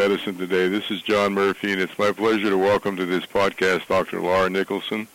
[0.00, 0.66] Medicine today.
[0.66, 4.18] This is John Murphy, and it's my pleasure to welcome to this podcast Dr.
[4.22, 5.06] Laura Niklason.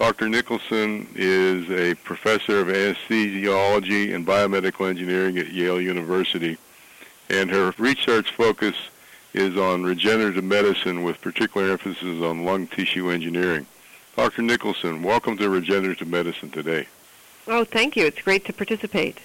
[0.00, 0.26] Dr.
[0.26, 6.58] Niklason is a professor of anesthesiology and biomedical engineering at Yale University,
[7.30, 8.74] and her research focus
[9.34, 13.66] is on regenerative medicine with particular emphasis on lung tissue engineering.
[14.16, 14.42] Dr.
[14.42, 16.88] Niklason, welcome to Regenerative Medicine today.
[17.46, 18.04] Oh, thank you.
[18.06, 19.18] It's great to participate.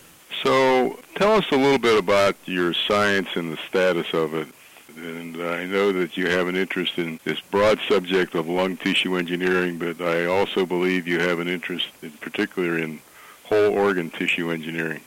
[0.43, 4.49] So, tell us a little bit about your science and the status of it.
[4.97, 9.15] And I know that you have an interest in this broad subject of lung tissue
[9.15, 12.99] engineering, but I also believe you have an interest in particular in
[13.45, 15.01] whole organ tissue engineering.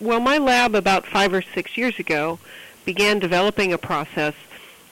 [0.00, 2.38] Well, my lab about five or six years ago
[2.84, 4.34] began developing a process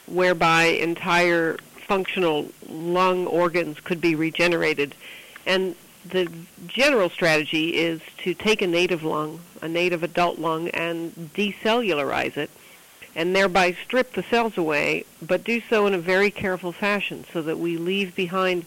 [0.06, 4.94] whereby entire functional lung organs could be regenerated.
[5.46, 6.30] And the
[6.66, 12.50] general strategy is to take a native lung, a native adult lung, and decellularize it,
[13.16, 17.40] and thereby strip the cells away, but do so in a very careful fashion so
[17.40, 18.66] that we leave behind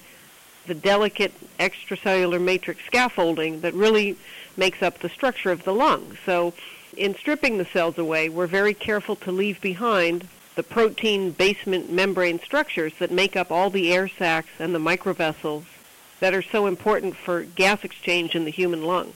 [0.66, 4.17] the delicate extracellular matrix scaffolding that really
[4.58, 6.17] makes up the structure of the lung.
[6.25, 6.53] So
[6.97, 12.39] in stripping the cells away, we're very careful to leave behind the protein basement membrane
[12.39, 15.66] structures that make up all the air sacs and the microvessels
[16.20, 19.14] that are so important for gas exchange in the human lung.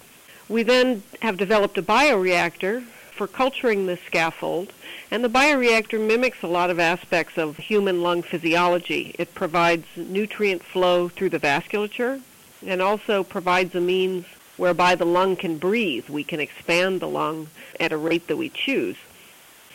[0.48, 2.86] We then have developed a bioreactor
[3.24, 4.74] for culturing the scaffold,
[5.10, 9.16] and the bioreactor mimics a lot of aspects of human lung physiology.
[9.18, 12.20] It provides nutrient flow through the vasculature
[12.68, 14.26] and also provides a means
[14.58, 16.10] whereby the lung can breathe.
[16.10, 17.48] We can expand the lung
[17.80, 18.98] at a rate that we choose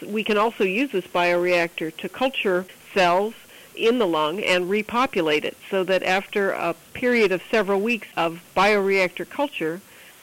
[0.06, 3.34] we can also use this bioreactor to culture cells
[3.74, 8.40] in the lung and repopulate it so that after a period of several weeks of
[8.56, 9.80] bioreactor culture,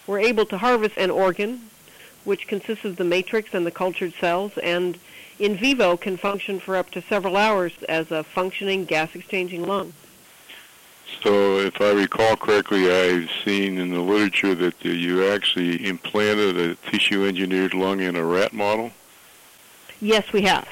[0.07, 1.69] we're able to harvest an organ
[2.25, 4.99] which consists of the matrix and the cultured cells and
[5.39, 9.93] in vivo can function for up to several hours as a functioning gas exchanging lung.
[11.21, 16.75] So, if I recall correctly, I've seen in the literature that you actually implanted a
[16.89, 18.91] tissue engineered lung in a rat model.
[20.01, 20.67] Yes, we have.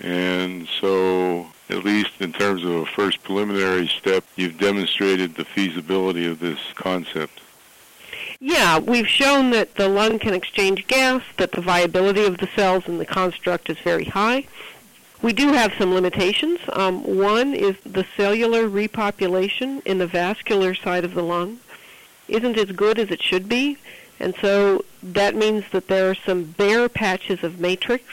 [0.00, 6.26] And so, at least in terms of a first preliminary step, you've demonstrated the feasibility
[6.26, 7.40] of this concept.
[8.40, 12.86] Yeah, we've shown that the lung can exchange gas, that the viability of the cells
[12.86, 14.46] in the construct is very high.
[15.22, 16.60] We do have some limitations.
[16.72, 21.60] Um, one is the cellular repopulation in the vascular side of the lung
[22.28, 23.78] isn't as good as it should be,
[24.20, 28.04] and so that means that there are some bare patches of matrix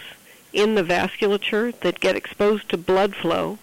[0.53, 3.57] in the vasculature that get exposed to blood flow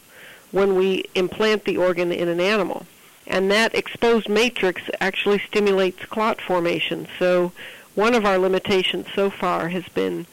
[0.51, 2.85] when we implant the organ in an animal.
[3.27, 7.07] And that exposed matrix actually stimulates clot formation.
[7.19, 7.53] So
[7.95, 10.27] one of our limitations so far has been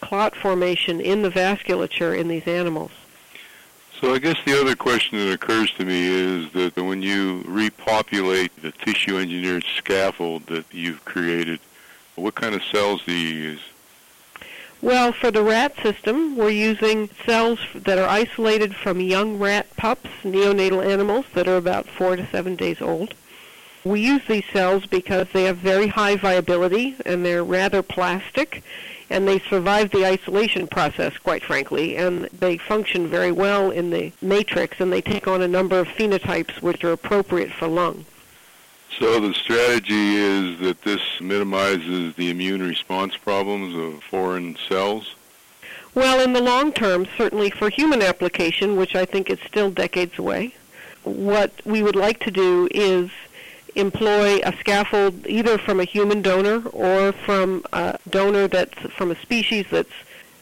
[0.00, 2.90] clot formation in the vasculature in these animals.
[4.00, 8.50] So I guess the other question that occurs to me is that when you repopulate
[8.60, 11.60] the tissue engineered scaffold that you've created,
[12.16, 13.60] what kind of cells do you use?
[14.82, 20.10] Well, for the rat system, we're using cells that are isolated from young rat pups,
[20.24, 23.14] neonatal animals that are about four to seven days old.
[23.84, 28.64] We use these cells because they have very high viability and they're rather plastic
[29.08, 34.10] and they survive the isolation process, quite frankly, and they function very well in the
[34.20, 38.04] matrix and they take on a number of phenotypes which are appropriate for lung.
[38.98, 45.14] So the strategy is that this minimizes the immune response problems of foreign cells?
[45.94, 50.18] Well, in the long term, certainly for human application, which I think is still decades
[50.18, 50.54] away,
[51.04, 53.10] what we would like to do is
[53.74, 59.16] employ a scaffold either from a human donor or from a donor that's from a
[59.16, 59.92] species that's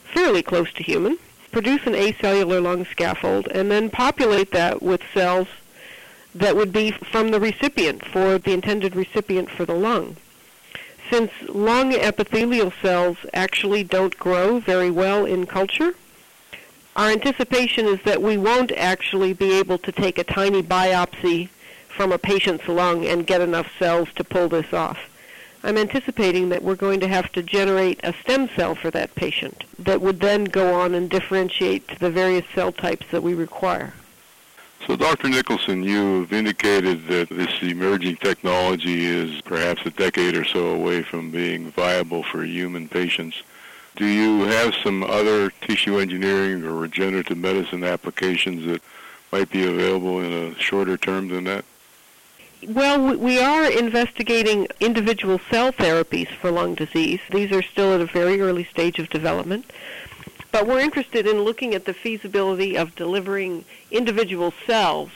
[0.04, 1.18] fairly close to human,
[1.52, 5.48] produce an acellular lung scaffold, and then populate that with cells
[6.34, 10.16] that would be from the recipient for the intended recipient for the lung.
[11.10, 15.94] Since lung epithelial cells actually don't grow very well in culture,
[16.94, 21.48] our anticipation is that we won't actually be able to take a tiny biopsy
[21.88, 24.98] from a patient's lung and get enough cells to pull this off.
[25.62, 29.65] I'm anticipating that we're going to have to generate a stem cell for that patient
[29.78, 33.92] that would then go on and differentiate to the various cell types that we require.
[34.86, 35.28] So, Dr.
[35.28, 41.30] Niklason, you've indicated that this emerging technology is perhaps a decade or so away from
[41.30, 43.42] being viable for human patients.
[43.97, 48.80] Do you have some other tissue engineering or regenerative medicine applications that
[49.30, 51.65] might be available in a shorter term than that?
[52.66, 57.21] Well, we are investigating individual cell therapies for lung disease.
[57.30, 59.71] These are still at a very early stage of development.
[60.52, 65.10] But we're interested in looking at the feasibility of delivering individual cells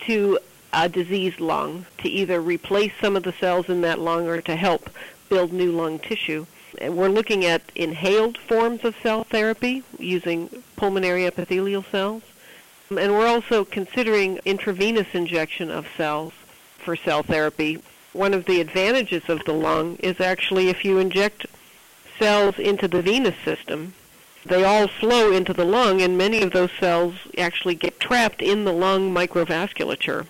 [0.00, 0.38] to
[0.72, 4.56] a diseased lung to either replace some of the cells in that lung or to
[4.56, 4.90] help
[5.30, 6.44] build new lung tissue.
[6.78, 12.22] And we're looking at inhaled forms of cell therapy using pulmonary epithelial cells.
[12.90, 16.34] And we're also considering intravenous injection of cells
[16.78, 17.82] for cell therapy.
[18.12, 21.46] One of the advantages of the lung is actually if you inject
[22.18, 23.94] cells into the venous system,
[24.48, 28.64] they all flow into the lung, and many of those cells actually get trapped in
[28.64, 30.26] the lung microvasculature.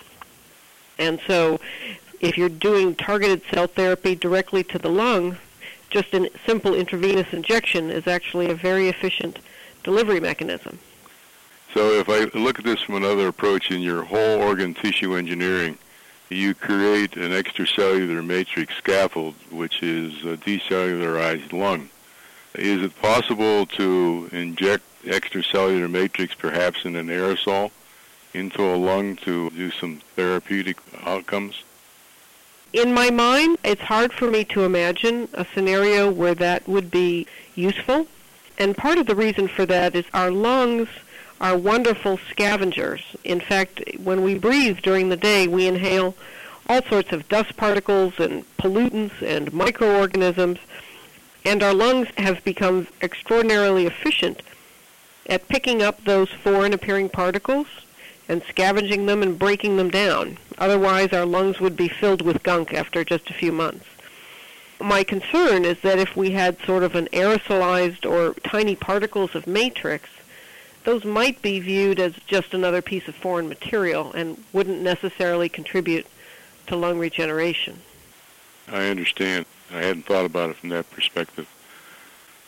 [0.98, 1.60] And so,
[2.20, 5.36] if you're doing targeted cell therapy directly to the lung,
[5.90, 9.38] just a simple intravenous injection is actually a very efficient
[9.84, 10.78] delivery mechanism.
[11.74, 15.78] So, if I look at this from another approach in your whole organ tissue engineering,
[16.30, 21.90] you create an extracellular matrix scaffold, which is a decellularized lung.
[22.56, 27.70] Is it possible to inject extracellular matrix perhaps in an aerosol
[28.32, 31.64] into a lung to do some therapeutic outcomes?
[32.72, 37.26] In my mind, it's hard for me to imagine a scenario where that would be
[37.54, 38.06] useful.
[38.58, 40.88] And part of the reason for that is our lungs
[41.42, 43.02] are wonderful scavengers.
[43.22, 46.14] In fact, when we breathe during the day, we inhale
[46.68, 50.58] all sorts of dust particles and pollutants and microorganisms,
[51.46, 54.42] and our lungs have become extraordinarily efficient
[55.28, 57.68] at picking up those foreign appearing particles
[58.28, 60.36] and scavenging them and breaking them down.
[60.58, 63.86] Otherwise, our lungs would be filled with gunk after just a few months.
[64.80, 69.46] My concern is that if we had sort of an aerosolized or tiny particles of
[69.46, 70.10] matrix,
[70.84, 76.06] those might be viewed as just another piece of foreign material and wouldn't necessarily contribute
[76.66, 77.78] to lung regeneration.
[78.68, 79.46] I understand.
[79.72, 81.48] I hadn't thought about it from that perspective.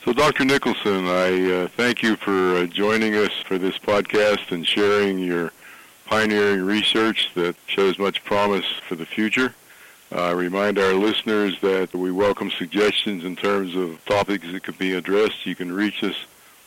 [0.04, 0.44] So, Dr.
[0.44, 5.52] Niklason, I uh, thank you for uh, joining us for this podcast and sharing your
[6.06, 9.54] pioneering research that shows much promise for the future.
[10.10, 14.78] I uh, remind our listeners that we welcome suggestions in terms of topics that could
[14.78, 15.44] be addressed.
[15.44, 16.16] You can reach us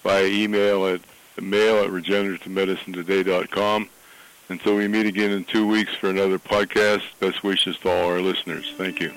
[0.03, 1.01] by email at
[1.41, 3.89] mail at regenerativemedicinetoday.com.
[4.49, 8.21] Until we meet again in two weeks for another podcast, best wishes to all our
[8.21, 8.73] listeners.
[8.77, 9.13] Thank you.